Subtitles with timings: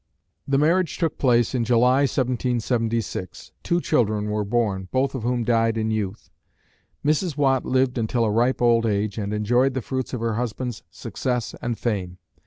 [0.47, 3.51] The marriage took place in July, 1776.
[3.61, 6.31] Two children were born, both of whom died in youth.
[7.05, 7.37] Mrs.
[7.37, 11.53] Watt lived until a ripe old age and enjoyed the fruits of her husband's success
[11.61, 12.17] and fame.